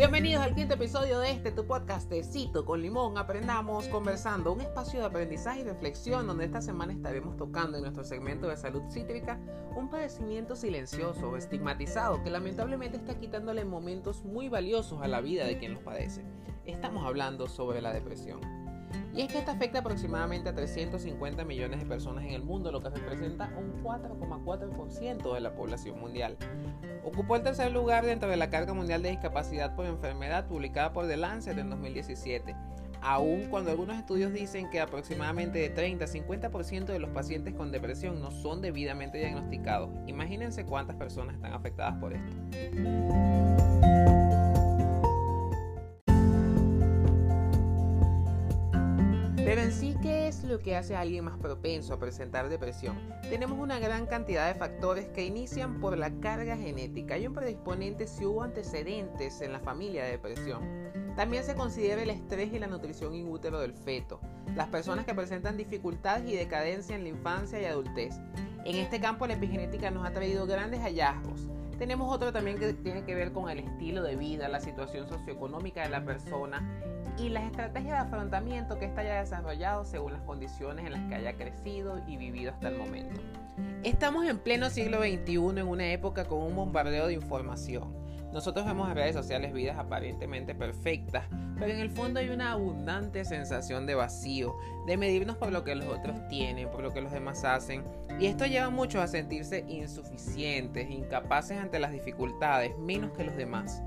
[0.00, 3.18] Bienvenidos al quinto episodio de este tu podcast de Cito con Limón.
[3.18, 8.02] Aprendamos conversando, un espacio de aprendizaje y reflexión donde esta semana estaremos tocando en nuestro
[8.02, 9.38] segmento de salud cítrica
[9.76, 15.58] un padecimiento silencioso estigmatizado que lamentablemente está quitándole momentos muy valiosos a la vida de
[15.58, 16.24] quien los padece.
[16.64, 18.59] Estamos hablando sobre la depresión.
[19.14, 22.80] Y es que esta afecta aproximadamente a 350 millones de personas en el mundo, lo
[22.80, 26.36] que representa un 4,4% de la población mundial.
[27.04, 31.08] Ocupó el tercer lugar dentro de la carga mundial de discapacidad por enfermedad publicada por
[31.08, 32.54] The Lancet en 2017.
[33.02, 37.72] Aun cuando algunos estudios dicen que aproximadamente de 30 a 50% de los pacientes con
[37.72, 42.30] depresión no son debidamente diagnosticados, imagínense cuántas personas están afectadas por esto.
[49.50, 52.96] Pero en sí, ¿qué es lo que hace a alguien más propenso a presentar depresión?
[53.22, 57.14] Tenemos una gran cantidad de factores que inician por la carga genética.
[57.14, 60.62] Hay un predisponente si hubo antecedentes en la familia de depresión.
[61.16, 64.20] También se considera el estrés y la nutrición in útero del feto.
[64.54, 68.14] Las personas que presentan dificultades y decadencia en la infancia y adultez.
[68.64, 71.48] En este campo la epigenética nos ha traído grandes hallazgos.
[71.80, 75.82] Tenemos otro también que tiene que ver con el estilo de vida, la situación socioeconómica
[75.82, 76.62] de la persona
[77.16, 81.14] y las estrategias de afrontamiento que ésta haya desarrollado según las condiciones en las que
[81.14, 83.22] haya crecido y vivido hasta el momento.
[83.82, 87.94] Estamos en pleno siglo XXI en una época con un bombardeo de información.
[88.32, 91.24] Nosotros vemos en redes sociales vidas aparentemente perfectas,
[91.58, 94.56] pero en el fondo hay una abundante sensación de vacío,
[94.86, 97.82] de medirnos por lo que los otros tienen, por lo que los demás hacen,
[98.20, 103.36] y esto lleva a muchos a sentirse insuficientes, incapaces ante las dificultades, menos que los
[103.36, 103.82] demás.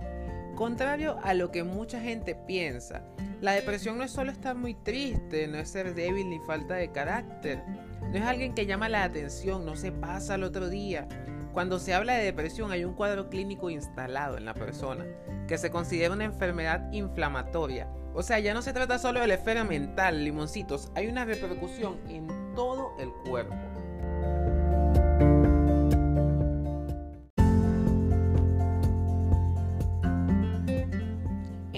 [0.56, 3.02] Contrario a lo que mucha gente piensa,
[3.42, 6.92] la depresión no es solo estar muy triste, no es ser débil ni falta de
[6.92, 7.64] carácter,
[8.02, 11.08] no es alguien que llama la atención, no se pasa al otro día.
[11.54, 15.06] Cuando se habla de depresión hay un cuadro clínico instalado en la persona,
[15.48, 17.88] que se considera una enfermedad inflamatoria.
[18.16, 22.00] O sea, ya no se trata solo de la esfera mental, limoncitos, hay una repercusión
[22.10, 23.56] en todo el cuerpo.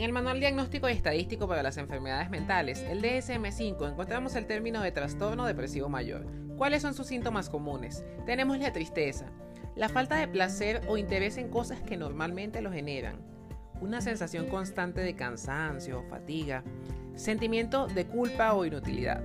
[0.05, 4.91] el Manual Diagnóstico y Estadístico para las Enfermedades Mentales, el DSM-5, encontramos el término de
[4.91, 6.27] trastorno depresivo mayor.
[6.57, 8.05] ¿Cuáles son sus síntomas comunes?
[8.27, 9.31] Tenemos la tristeza,
[9.75, 13.17] la falta de placer o interés en cosas que normalmente lo generan,
[13.81, 16.63] una sensación constante de cansancio, fatiga,
[17.15, 19.21] sentimiento de culpa o inutilidad,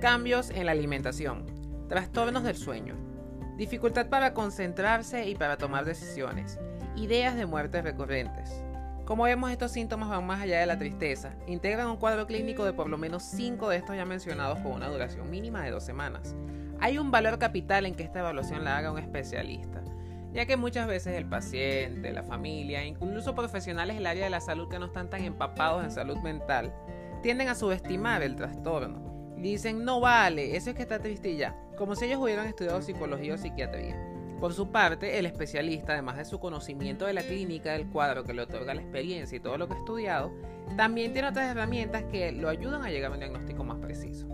[0.00, 1.46] cambios en la alimentación,
[1.88, 2.94] trastornos del sueño,
[3.56, 6.58] dificultad para concentrarse y para tomar decisiones,
[6.96, 8.62] ideas de muerte recurrentes,
[9.08, 11.32] como vemos, estos síntomas van más allá de la tristeza.
[11.46, 14.88] Integran un cuadro clínico de por lo menos 5 de estos ya mencionados con una
[14.88, 16.36] duración mínima de dos semanas.
[16.80, 19.82] Hay un valor capital en que esta evaluación la haga un especialista,
[20.32, 24.68] ya que muchas veces el paciente, la familia, incluso profesionales del área de la salud
[24.68, 26.72] que no están tan empapados en salud mental,
[27.22, 29.34] tienden a subestimar el trastorno.
[29.36, 33.34] Dicen, no vale, eso es que está triste ya, como si ellos hubieran estudiado psicología
[33.34, 33.96] o psiquiatría.
[34.40, 38.34] Por su parte, el especialista, además de su conocimiento de la clínica del cuadro que
[38.34, 40.32] le otorga la experiencia y todo lo que ha estudiado,
[40.76, 44.28] también tiene otras herramientas que lo ayudan a llegar a un diagnóstico más preciso.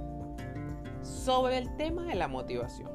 [1.25, 2.91] Sobre el tema de la motivación.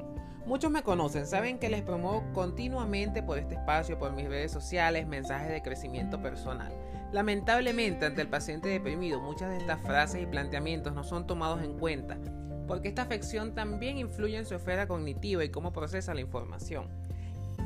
[0.46, 5.08] Muchos me conocen, saben que les promuevo continuamente por este espacio, por mis redes sociales,
[5.08, 6.72] mensajes de crecimiento personal.
[7.10, 11.76] Lamentablemente, ante el paciente deprimido, muchas de estas frases y planteamientos no son tomados en
[11.76, 12.18] cuenta
[12.68, 16.86] porque esta afección también influye en su esfera cognitiva y cómo procesa la información.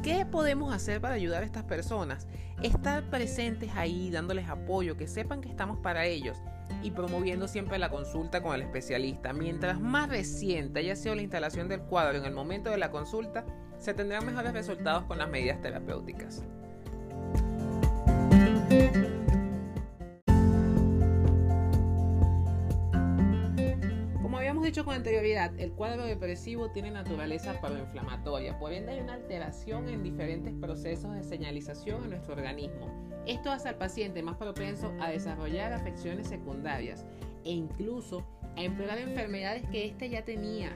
[0.03, 2.27] ¿Qué podemos hacer para ayudar a estas personas?
[2.63, 6.39] Estar presentes ahí, dándoles apoyo, que sepan que estamos para ellos
[6.85, 9.33] y promoviendo siempre la consulta con el especialista.
[9.33, 13.47] Mientras más reciente haya sido la instalación del cuadro en el momento de la consulta,
[13.79, 16.45] se tendrán mejores resultados con las medidas terapéuticas.
[24.65, 30.03] Dicho con anterioridad, el cuadro depresivo tiene naturaleza proinflamatoria, por ende hay una alteración en
[30.03, 32.91] diferentes procesos de señalización en nuestro organismo.
[33.27, 37.05] Esto hace al paciente más propenso a desarrollar afecciones secundarias
[37.45, 38.25] e incluso
[38.57, 40.75] a empeorar enfermedades que éste ya tenía.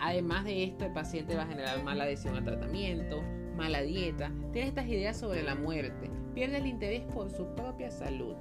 [0.00, 3.22] Además de esto, el paciente va a generar mala adhesión al tratamiento,
[3.56, 8.34] mala dieta, tiene estas ideas sobre la muerte, pierde el interés por su propia salud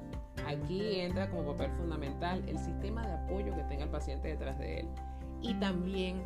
[0.45, 4.81] Aquí entra como papel fundamental el sistema de apoyo que tenga el paciente detrás de
[4.81, 4.87] él.
[5.41, 6.21] Y también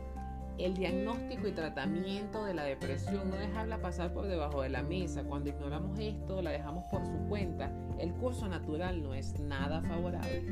[0.57, 5.23] el diagnóstico y tratamiento de la depresión, no dejarla pasar por debajo de la mesa.
[5.23, 10.43] Cuando ignoramos esto, la dejamos por su cuenta, el curso natural no es nada favorable.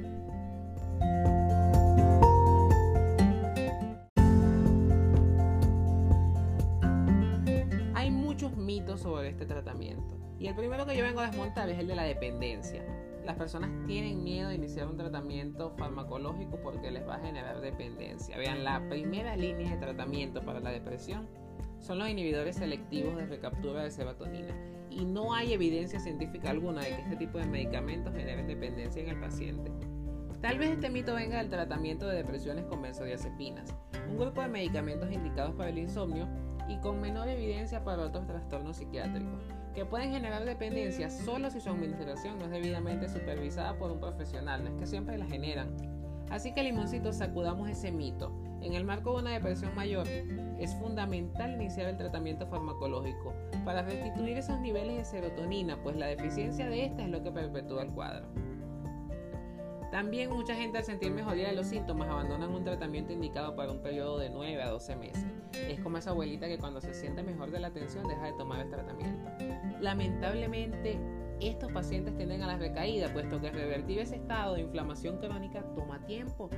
[7.94, 10.18] Hay muchos mitos sobre este tratamiento.
[10.40, 12.84] Y el primero que yo vengo a desmontar es el de la dependencia.
[13.30, 18.36] Las personas tienen miedo de iniciar un tratamiento farmacológico porque les va a generar dependencia.
[18.40, 21.28] Vean, la primera línea de tratamiento para la depresión
[21.78, 24.56] son los inhibidores selectivos de recaptura de serotonina
[24.90, 29.10] y no hay evidencia científica alguna de que este tipo de medicamentos generen dependencia en
[29.10, 29.72] el paciente.
[30.42, 33.76] Tal vez este mito venga del tratamiento de depresiones con benzodiazepinas,
[34.10, 36.28] un grupo de medicamentos indicados para el insomnio
[36.68, 39.44] y con menor evidencia para otros trastornos psiquiátricos,
[39.80, 44.62] que pueden generar dependencia solo si su administración no es debidamente supervisada por un profesional,
[44.62, 45.70] no es que siempre la generan.
[46.30, 48.30] Así que limoncito, sacudamos ese mito.
[48.62, 50.06] En el marco de una depresión mayor,
[50.60, 53.34] es fundamental iniciar el tratamiento farmacológico
[53.64, 57.84] para restituir esos niveles de serotonina, pues la deficiencia de esta es lo que perpetúa
[57.84, 58.28] el cuadro.
[59.92, 63.80] También mucha gente al sentir mejoría de los síntomas abandonan un tratamiento indicado para un
[63.80, 65.26] periodo de 9 a 12 meses.
[65.68, 68.60] Es como esa abuelita que cuando se siente mejor de la atención deja de tomar
[68.60, 69.32] el tratamiento.
[69.82, 71.00] Lamentablemente,
[71.42, 76.06] estos pacientes tienden a la recaída, puesto que revertir ese estado de inflamación crónica toma
[76.06, 76.50] tiempo,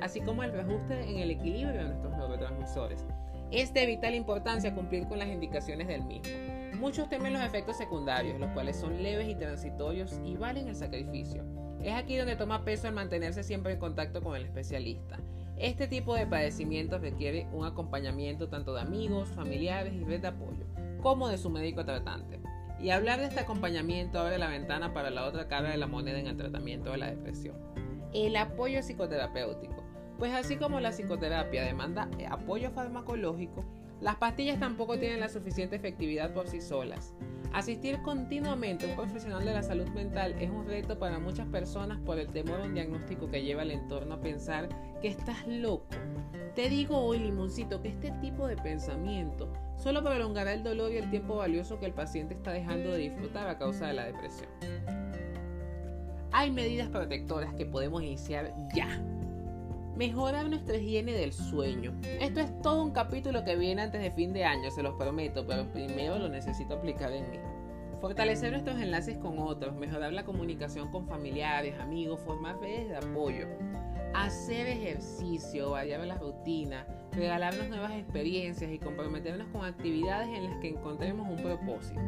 [0.00, 3.06] así como el reajuste en el equilibrio de nuestros neurotransmisores.
[3.50, 6.34] Es de vital importancia cumplir con las indicaciones del mismo.
[6.78, 11.44] Muchos temen los efectos secundarios, los cuales son leves y transitorios y valen el sacrificio.
[11.84, 15.18] Es aquí donde toma peso el mantenerse siempre en contacto con el especialista.
[15.58, 20.64] Este tipo de padecimientos requiere un acompañamiento tanto de amigos, familiares y red de apoyo,
[21.02, 22.40] como de su médico tratante.
[22.80, 26.18] Y hablar de este acompañamiento abre la ventana para la otra cara de la moneda
[26.18, 27.54] en el tratamiento de la depresión.
[28.14, 29.84] El apoyo psicoterapéutico.
[30.18, 33.62] Pues así como la psicoterapia demanda apoyo farmacológico,
[34.00, 37.14] las pastillas tampoco tienen la suficiente efectividad por sí solas.
[37.52, 42.00] Asistir continuamente a un profesional de la salud mental es un reto para muchas personas
[42.00, 44.68] por el temor a un diagnóstico que lleva al entorno a pensar
[45.00, 45.86] que estás loco.
[46.56, 51.10] Te digo hoy, limoncito, que este tipo de pensamiento solo prolongará el dolor y el
[51.10, 54.50] tiempo valioso que el paciente está dejando de disfrutar a causa de la depresión.
[56.32, 59.00] Hay medidas protectoras que podemos iniciar ya
[59.96, 61.94] Mejorar nuestra higiene del sueño.
[62.20, 65.46] Esto es todo un capítulo que viene antes de fin de año, se los prometo,
[65.46, 67.38] pero primero lo necesito aplicar en mí.
[68.00, 73.46] Fortalecer nuestros enlaces con otros, mejorar la comunicación con familiares, amigos, formar redes de apoyo.
[74.14, 80.70] Hacer ejercicio, variar la rutina, regalarnos nuevas experiencias y comprometernos con actividades en las que
[80.70, 82.00] encontremos un propósito.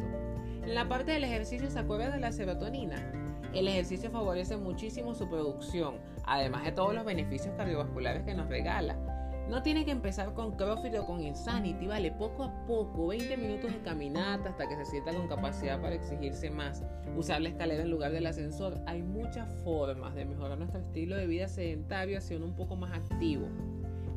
[0.65, 3.26] En la parte del ejercicio se acuerda de la serotonina.
[3.57, 5.95] El ejercicio favorece muchísimo su producción,
[6.27, 8.99] además de todos los beneficios cardiovasculares que nos regala.
[9.49, 13.73] No tiene que empezar con CrossFit o con Insanity, vale, poco a poco, 20 minutos
[13.73, 16.85] de caminata hasta que se sienta con capacidad para exigirse más.
[17.17, 18.79] Usar la escalera en lugar del ascensor.
[18.85, 23.47] Hay muchas formas de mejorar nuestro estilo de vida sedentario hacia un poco más activo.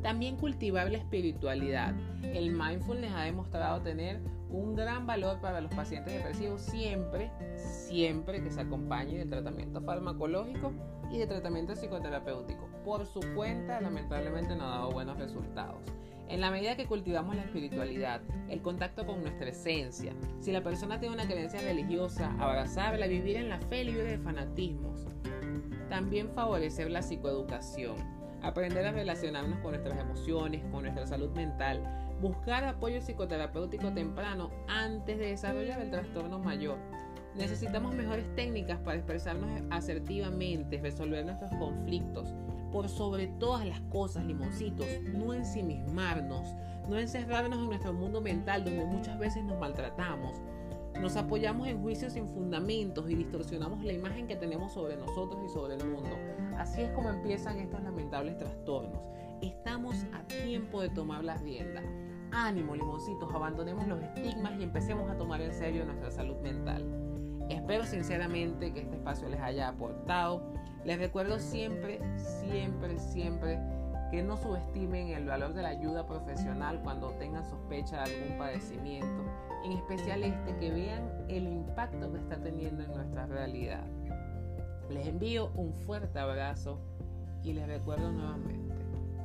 [0.02, 1.94] También cultivar la espiritualidad.
[2.24, 4.20] El mindfulness ha demostrado tener
[4.50, 10.74] un gran valor para los pacientes depresivos siempre, siempre que se acompañe de tratamiento farmacológico
[11.12, 12.68] y de tratamiento psicoterapéutico.
[12.84, 15.82] Por su cuenta, lamentablemente no ha dado buenos resultados.
[16.28, 21.00] En la medida que cultivamos la espiritualidad, el contacto con nuestra esencia, si la persona
[21.00, 25.08] tiene una creencia religiosa, abrazarla, vivir en la fe libre de fanatismos.
[25.90, 27.96] También favorecer la psicoeducación,
[28.44, 31.82] aprender a relacionarnos con nuestras emociones, con nuestra salud mental,
[32.22, 36.78] buscar apoyo psicoterapéutico temprano antes de desarrollar el trastorno mayor.
[37.36, 42.34] Necesitamos mejores técnicas para expresarnos asertivamente, resolver nuestros conflictos.
[42.72, 46.56] Por sobre todas las cosas, limoncitos, no ensimismarnos,
[46.88, 50.42] no encerrarnos en nuestro mundo mental donde muchas veces nos maltratamos.
[51.00, 55.50] Nos apoyamos en juicios sin fundamentos y distorsionamos la imagen que tenemos sobre nosotros y
[55.50, 56.10] sobre el mundo.
[56.58, 59.00] Así es como empiezan estos lamentables trastornos.
[59.42, 61.86] Estamos a tiempo de tomar las riendas.
[62.32, 66.86] Ánimo, limoncitos, abandonemos los estigmas y empecemos a tomar en serio nuestra salud mental.
[67.50, 70.44] Espero sinceramente que este espacio les haya aportado.
[70.86, 73.60] Les recuerdo siempre, siempre, siempre
[74.12, 79.24] que no subestimen el valor de la ayuda profesional cuando tengan sospecha de algún padecimiento,
[79.64, 83.84] en especial este, que vean el impacto que está teniendo en nuestra realidad.
[84.90, 86.80] Les envío un fuerte abrazo
[87.44, 88.76] y les recuerdo nuevamente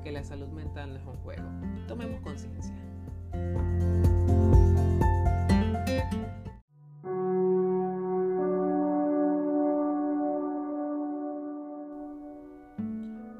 [0.03, 1.45] que la salud mental no es un juego.
[1.89, 2.75] Tomemos conciencia.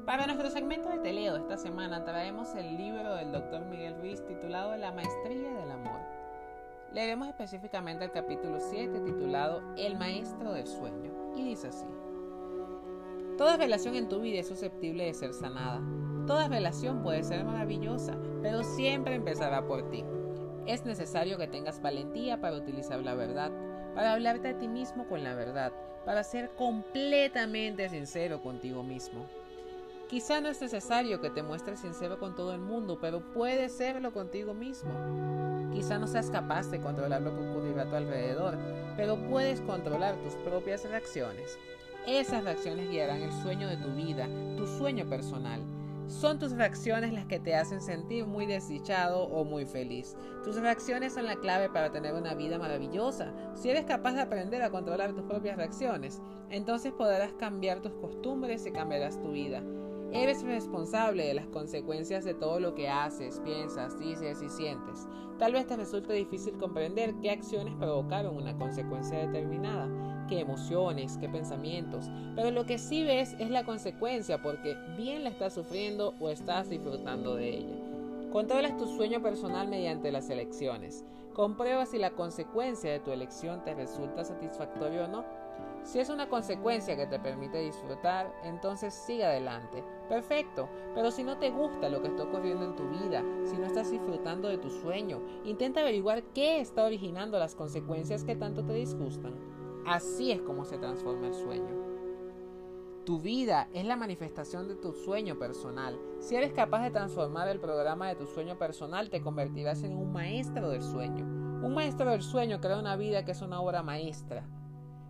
[0.05, 3.65] Para nuestro segmento de teleo esta semana traemos el libro del Dr.
[3.65, 5.99] Miguel Ruiz titulado La Maestría del Amor.
[6.93, 11.85] Leeremos específicamente el capítulo 7 titulado El Maestro del Sueño y dice así.
[13.37, 15.81] Toda relación en tu vida es susceptible de ser sanada.
[16.25, 20.05] Toda relación puede ser maravillosa, pero siempre empezará por ti.
[20.65, 23.51] Es necesario que tengas valentía para utilizar la verdad,
[23.93, 25.73] para hablarte a ti mismo con la verdad,
[26.05, 29.25] para ser completamente sincero contigo mismo.
[30.07, 34.13] Quizá no es necesario que te muestres sincero con todo el mundo, pero puedes serlo
[34.13, 34.91] contigo mismo.
[35.73, 38.57] Quizá no seas capaz de controlar lo que ocurrirá a tu alrededor,
[38.95, 41.57] pero puedes controlar tus propias reacciones.
[42.07, 45.61] Esas reacciones guiarán el sueño de tu vida, tu sueño personal.
[46.07, 50.15] Son tus reacciones las que te hacen sentir muy desdichado o muy feliz.
[50.43, 53.33] Tus reacciones son la clave para tener una vida maravillosa.
[53.55, 56.21] Si eres capaz de aprender a controlar tus propias reacciones,
[56.51, 59.63] entonces podrás cambiar tus costumbres y cambiarás tu vida.
[60.11, 65.07] Eres responsable de las consecuencias de todo lo que haces, piensas, dices y sientes.
[65.39, 69.89] Tal vez te resulte difícil comprender qué acciones provocaron una consecuencia determinada,
[70.27, 75.29] qué emociones, qué pensamientos, pero lo que sí ves es la consecuencia porque bien la
[75.29, 77.75] estás sufriendo o estás disfrutando de ella.
[78.31, 81.05] Controlas tu sueño personal mediante las elecciones.
[81.33, 85.23] Comprueba si la consecuencia de tu elección te resulta satisfactoria o no.
[85.83, 89.83] Si es una consecuencia que te permite disfrutar, entonces sigue adelante.
[90.09, 93.67] Perfecto, pero si no te gusta lo que está ocurriendo en tu vida, si no
[93.67, 98.73] estás disfrutando de tu sueño, intenta averiguar qué está originando las consecuencias que tanto te
[98.73, 99.54] disgustan.
[99.85, 101.85] Así es como se transforma el sueño.
[103.05, 105.99] Tu vida es la manifestación de tu sueño personal.
[106.17, 110.11] Si eres capaz de transformar el programa de tu sueño personal, te convertirás en un
[110.11, 111.23] maestro del sueño.
[111.63, 114.43] Un maestro del sueño crea una vida que es una obra maestra.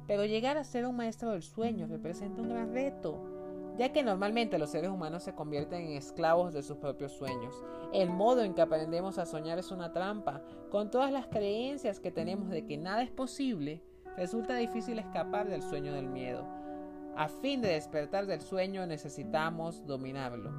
[0.07, 3.17] Pero llegar a ser un maestro del sueño representa un gran reto,
[3.77, 7.63] ya que normalmente los seres humanos se convierten en esclavos de sus propios sueños.
[7.93, 10.41] El modo en que aprendemos a soñar es una trampa.
[10.69, 13.81] Con todas las creencias que tenemos de que nada es posible,
[14.17, 16.47] resulta difícil escapar del sueño del miedo.
[17.17, 20.51] A fin de despertar del sueño necesitamos dominarlo.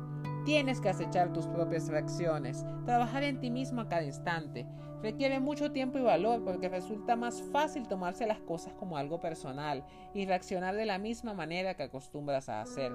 [0.46, 4.66] Tienes que acechar tus propias reacciones, trabajar en ti mismo a cada instante.
[5.02, 9.84] Requiere mucho tiempo y valor porque resulta más fácil tomarse las cosas como algo personal
[10.14, 12.92] y reaccionar de la misma manera que acostumbras a hacer.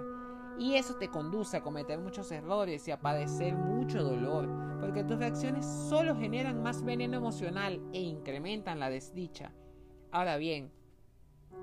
[0.57, 4.49] Y eso te conduce a cometer muchos errores y a padecer mucho dolor,
[4.79, 9.51] porque tus reacciones solo generan más veneno emocional e incrementan la desdicha.
[10.11, 10.71] Ahora bien,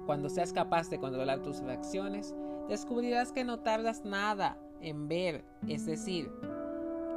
[0.07, 2.35] cuando seas capaz de controlar tus reacciones,
[2.69, 6.31] descubrirás que no tardas nada en ver, es decir,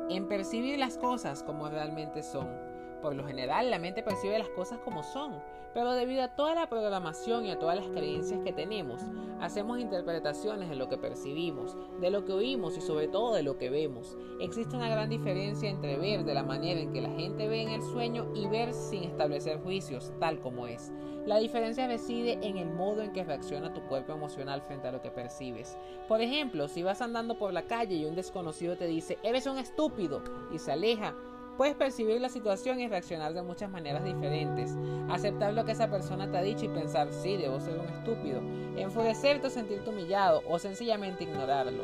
[0.10, 2.71] en percibir las cosas como realmente son.
[3.02, 5.42] Por lo general, la mente percibe las cosas como son,
[5.74, 9.02] pero debido a toda la programación y a todas las creencias que tenemos,
[9.40, 13.58] hacemos interpretaciones de lo que percibimos, de lo que oímos y sobre todo de lo
[13.58, 14.18] que vemos.
[14.40, 17.70] Existe una gran diferencia entre ver de la manera en que la gente ve en
[17.70, 20.92] el sueño y ver sin establecer juicios, tal como es.
[21.26, 25.02] La diferencia reside en el modo en que reacciona tu cuerpo emocional frente a lo
[25.02, 25.78] que percibes.
[26.08, 29.60] Por ejemplo, si vas andando por la calle y un desconocido te dice, eres un
[29.60, 31.14] estúpido, y se aleja,
[31.58, 34.76] Puedes percibir la situación y reaccionar de muchas maneras diferentes.
[35.10, 38.42] Aceptar lo que esa persona te ha dicho y pensar, sí, debo ser un estúpido.
[38.78, 41.84] Enfurecerte o sentirte humillado o sencillamente ignorarlo.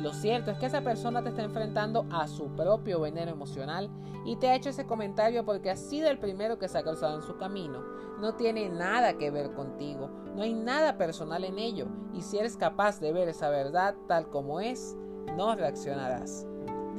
[0.00, 3.90] Lo cierto es que esa persona te está enfrentando a su propio veneno emocional
[4.24, 7.16] y te ha hecho ese comentario porque ha sido el primero que se ha cruzado
[7.16, 7.82] en su camino.
[8.20, 12.56] No tiene nada que ver contigo, no hay nada personal en ello y si eres
[12.56, 14.96] capaz de ver esa verdad tal como es,
[15.36, 16.46] no reaccionarás.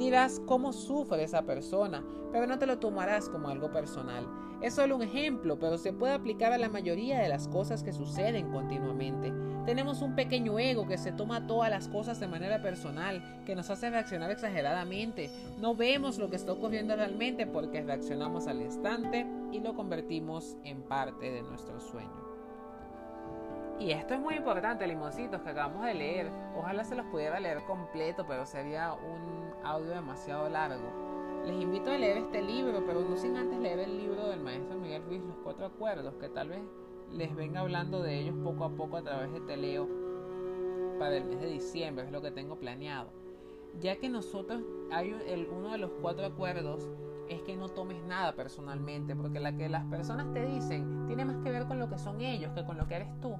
[0.00, 2.02] Dirás cómo sufre esa persona,
[2.32, 4.26] pero no te lo tomarás como algo personal.
[4.62, 7.92] Es solo un ejemplo, pero se puede aplicar a la mayoría de las cosas que
[7.92, 9.30] suceden continuamente.
[9.66, 13.68] Tenemos un pequeño ego que se toma todas las cosas de manera personal, que nos
[13.68, 15.30] hace reaccionar exageradamente.
[15.58, 20.80] No vemos lo que está ocurriendo realmente porque reaccionamos al instante y lo convertimos en
[20.80, 22.30] parte de nuestro sueño.
[23.80, 26.30] Y esto es muy importante, limoncitos, que acabamos de leer.
[26.54, 30.90] Ojalá se los pudiera leer completo, pero sería un audio demasiado largo.
[31.46, 34.78] Les invito a leer este libro, pero no sin antes leer el libro del maestro
[34.78, 36.60] Miguel Ruiz, Los Cuatro Acuerdos, que tal vez
[37.12, 39.88] les venga hablando de ellos poco a poco a través de Teleo
[40.98, 43.08] para el mes de diciembre, es lo que tengo planeado.
[43.80, 46.88] Ya que nosotros, hay el, uno de los cuatro acuerdos
[47.28, 51.36] es que no tomes nada personalmente, porque la que las personas te dicen tiene más
[51.42, 53.34] que ver con lo que son ellos que con lo que eres tú.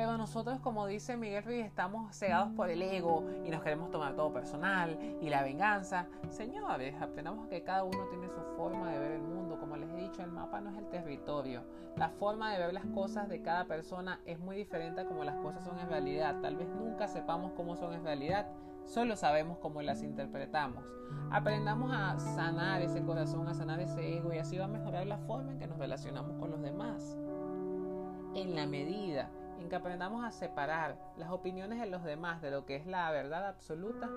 [0.00, 4.16] Pero nosotros, como dice Miguel Ruiz, estamos cegados por el ego y nos queremos tomar
[4.16, 6.06] todo personal y la venganza.
[6.30, 9.60] Señores, aprendamos que cada uno tiene su forma de ver el mundo.
[9.60, 11.64] Como les he dicho, el mapa no es el territorio.
[11.96, 15.36] La forma de ver las cosas de cada persona es muy diferente a como las
[15.36, 16.40] cosas son en realidad.
[16.40, 18.46] Tal vez nunca sepamos cómo son en realidad,
[18.86, 20.82] solo sabemos cómo las interpretamos.
[21.30, 25.18] Aprendamos a sanar ese corazón, a sanar ese ego y así va a mejorar la
[25.18, 27.18] forma en que nos relacionamos con los demás.
[28.34, 29.28] En la medida
[29.60, 33.10] en que aprendamos a separar las opiniones de los demás de lo que es la
[33.10, 34.08] verdad absoluta,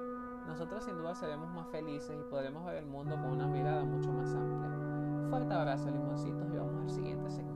[0.48, 4.12] nosotros sin duda seremos más felices y podremos ver el mundo con una mirada mucho
[4.12, 5.30] más amplia.
[5.30, 7.52] Fuerte abrazo, limoncitos, y vamos al siguiente segmento.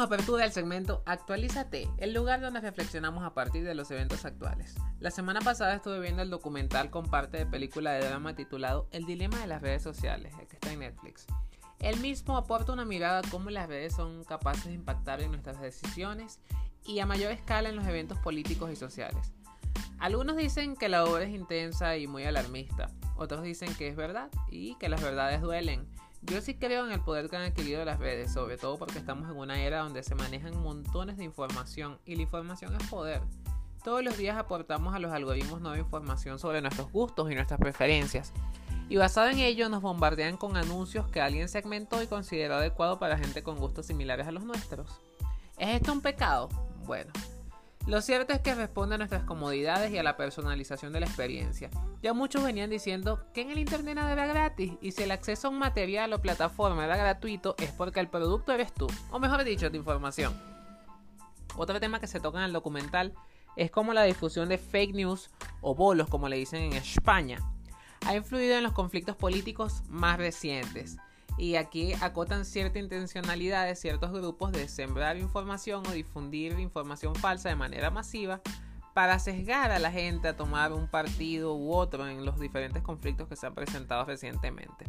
[0.00, 4.76] Damos apertura al segmento Actualízate, el lugar donde reflexionamos a partir de los eventos actuales.
[4.98, 9.04] La semana pasada estuve viendo el documental con parte de película de drama titulado El
[9.04, 11.26] dilema de las redes sociales, que está en Netflix.
[11.80, 15.60] El mismo aporta una mirada a cómo las redes son capaces de impactar en nuestras
[15.60, 16.40] decisiones
[16.82, 19.34] y a mayor escala en los eventos políticos y sociales.
[19.98, 22.88] Algunos dicen que la obra es intensa y muy alarmista,
[23.18, 25.86] otros dicen que es verdad y que las verdades duelen
[26.22, 29.30] yo sí creo en el poder que han adquirido las redes, sobre todo porque estamos
[29.30, 33.22] en una era donde se manejan montones de información y la información es poder.
[33.82, 38.32] Todos los días aportamos a los algoritmos nueva información sobre nuestros gustos y nuestras preferencias.
[38.90, 43.16] Y basado en ello nos bombardean con anuncios que alguien segmentó y consideró adecuado para
[43.16, 45.00] gente con gustos similares a los nuestros.
[45.56, 46.48] ¿Es esto un pecado?
[46.86, 47.10] Bueno,
[47.86, 51.70] lo cierto es que responde a nuestras comodidades y a la personalización de la experiencia.
[52.02, 55.48] Ya muchos venían diciendo que en el Internet nada era gratis y si el acceso
[55.48, 59.44] a un material o plataforma era gratuito es porque el producto eres tú, o mejor
[59.44, 60.34] dicho, tu información.
[61.56, 63.14] Otro tema que se toca en el documental
[63.56, 67.38] es cómo la difusión de fake news o bolos, como le dicen en España,
[68.06, 70.98] ha influido en los conflictos políticos más recientes
[71.40, 77.48] y aquí acotan cierta intencionalidad de ciertos grupos de sembrar información o difundir información falsa
[77.48, 78.42] de manera masiva
[78.92, 83.26] para sesgar a la gente a tomar un partido u otro en los diferentes conflictos
[83.26, 84.84] que se han presentado recientemente.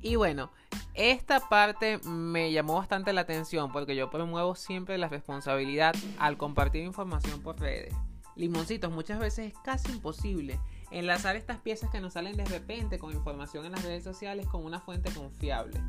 [0.00, 0.50] Y bueno,
[0.94, 6.82] esta parte me llamó bastante la atención porque yo promuevo siempre la responsabilidad al compartir
[6.82, 7.92] información por redes.
[8.36, 10.58] Limoncitos, muchas veces es casi imposible
[10.94, 14.64] enlazar estas piezas que nos salen de repente con información en las redes sociales con
[14.64, 15.80] una fuente confiable.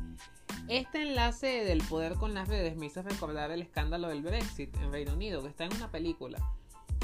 [0.68, 4.90] Este enlace del poder con las redes me hizo recordar el escándalo del Brexit en
[4.90, 6.38] Reino Unido, que está en una película,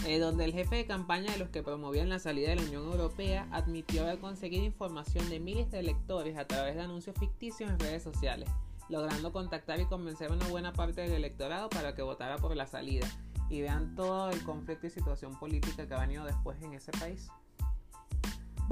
[0.05, 2.91] eh, donde el jefe de campaña de los que promovían la salida de la Unión
[2.91, 7.79] Europea admitió haber conseguido información de miles de electores a través de anuncios ficticios en
[7.79, 8.49] redes sociales,
[8.89, 12.67] logrando contactar y convencer a una buena parte del electorado para que votara por la
[12.67, 13.07] salida.
[13.49, 17.31] Y vean todo el conflicto y situación política que ha venido después en ese país.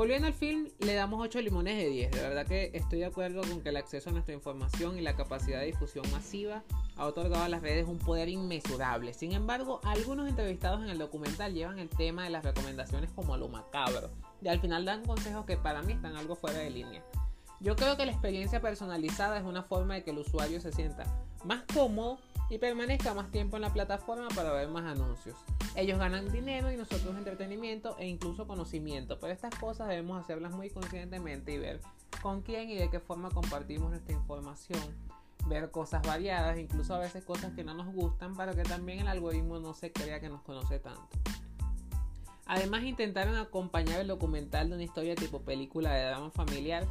[0.00, 2.12] Volviendo al film, le damos 8 limones de 10.
[2.12, 5.14] De verdad que estoy de acuerdo con que el acceso a nuestra información y la
[5.14, 6.62] capacidad de difusión masiva
[6.96, 9.12] ha otorgado a las redes un poder inmesurable.
[9.12, 13.36] Sin embargo, algunos entrevistados en el documental llevan el tema de las recomendaciones como a
[13.36, 14.08] lo macabro.
[14.40, 17.04] Y al final dan consejos que para mí están algo fuera de línea.
[17.60, 21.04] Yo creo que la experiencia personalizada es una forma de que el usuario se sienta
[21.44, 22.18] más cómodo
[22.50, 25.36] y permanezca más tiempo en la plataforma para ver más anuncios.
[25.76, 30.68] Ellos ganan dinero y nosotros entretenimiento e incluso conocimiento, pero estas cosas debemos hacerlas muy
[30.68, 31.80] conscientemente y ver
[32.22, 34.82] con quién y de qué forma compartimos nuestra información,
[35.46, 39.08] ver cosas variadas, incluso a veces cosas que no nos gustan para que también el
[39.08, 41.08] algoritmo no se crea que nos conoce tanto.
[42.46, 46.84] Además intentaron acompañar el documental de una historia tipo película de drama familiar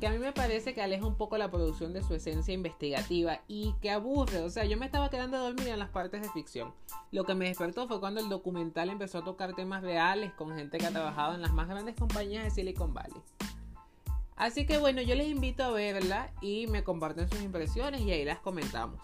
[0.00, 3.40] que a mí me parece que aleja un poco la producción de su esencia investigativa
[3.48, 4.38] y que aburre.
[4.40, 6.72] O sea, yo me estaba quedando dormida en las partes de ficción.
[7.10, 10.78] Lo que me despertó fue cuando el documental empezó a tocar temas reales con gente
[10.78, 13.20] que ha trabajado en las más grandes compañías de Silicon Valley.
[14.36, 18.24] Así que bueno, yo les invito a verla y me comparten sus impresiones y ahí
[18.24, 19.00] las comentamos.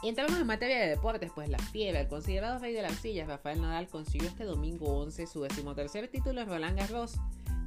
[0.00, 3.26] Y entramos en materia de deportes, pues la fiera, el considerado rey de la arcilla,
[3.26, 7.16] Rafael Nadal, consiguió este domingo 11 su decimotercer título en Roland Garros,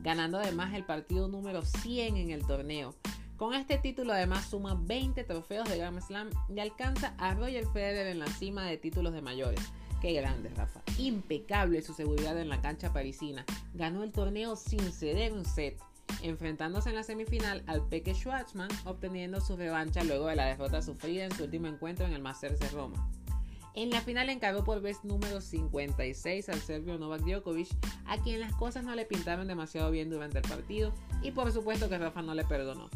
[0.02, 2.96] ganando además el partido número 100 en el torneo.
[3.36, 8.08] Con este título además suma 20 trofeos de Grand Slam y alcanza a Roger Federer
[8.08, 9.62] en la cima de títulos de mayores.
[10.00, 10.82] Qué grande, Rafa.
[11.00, 13.46] Impecable su seguridad en la cancha parisina.
[13.74, 15.78] Ganó el torneo sin ceder un set
[16.24, 21.26] enfrentándose en la semifinal al Peque Schwartzman, obteniendo su revancha luego de la derrota sufrida
[21.26, 23.10] en su último encuentro en el Masters de Roma.
[23.74, 27.70] En la final encargó por vez número 56 al serbio Novak Djokovic,
[28.06, 31.88] a quien las cosas no le pintaron demasiado bien durante el partido y por supuesto
[31.88, 32.90] que Rafa no le perdonó.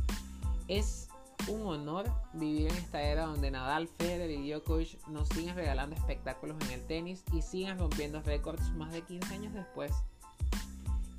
[0.68, 1.08] Es
[1.48, 6.58] un honor vivir en esta era donde Nadal, Federer y Djokovic nos siguen regalando espectáculos
[6.66, 9.92] en el tenis y siguen rompiendo récords más de 15 años después.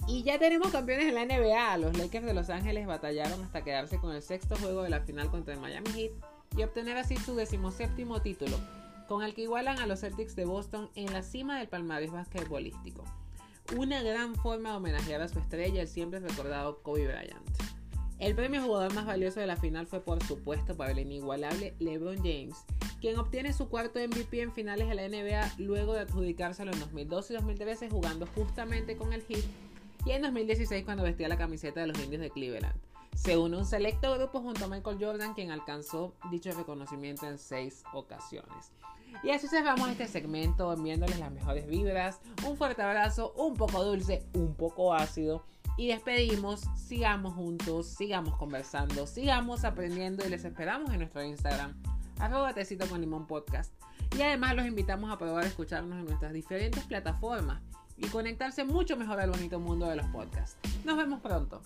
[0.09, 1.79] Y ya tenemos campeones en la NBA.
[1.79, 5.31] Los Lakers de Los Ángeles batallaron hasta quedarse con el sexto juego de la final
[5.31, 6.12] contra el Miami Heat
[6.57, 8.57] y obtener así su decimoséptimo título,
[9.09, 13.05] con el que igualan a los Celtics de Boston en la cima del palmarés basquetbolístico.
[13.77, 17.45] Una gran forma de homenajear a su estrella, el siempre recordado Kobe Bryant.
[18.21, 22.16] El premio jugador más valioso de la final fue por supuesto para el inigualable LeBron
[22.19, 22.64] James,
[23.01, 27.33] quien obtiene su cuarto MVP en finales de la NBA luego de adjudicárselo en 2012
[27.33, 29.45] y 2013 jugando justamente con el Heat
[30.07, 32.81] y en 2016 cuando vestía la camiseta de los indios de Cleveland.
[33.16, 37.83] Se une un selecto grupo junto a Michael Jordan, quien alcanzó dicho reconocimiento en seis
[37.92, 38.71] ocasiones.
[39.25, 44.25] Y así cerramos este segmento enviándoles las mejores vibras, un fuerte abrazo, un poco dulce,
[44.35, 45.42] un poco ácido.
[45.77, 51.75] Y despedimos, sigamos juntos, sigamos conversando, sigamos aprendiendo y les esperamos en nuestro Instagram,
[52.21, 53.75] arroba tecito con limón podcast.
[54.16, 57.61] Y además los invitamos a probar a escucharnos en nuestras diferentes plataformas
[57.96, 60.59] y conectarse mucho mejor al bonito mundo de los podcasts.
[60.85, 61.62] Nos vemos pronto.